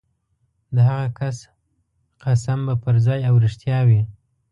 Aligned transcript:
د 0.75 0.77
هغه 0.89 1.07
کس 1.19 1.37
قسم 2.23 2.59
به 2.67 2.75
پرځای 2.83 3.19
او 3.29 3.35
رښتیا 3.45 3.79
وي. 3.87 4.01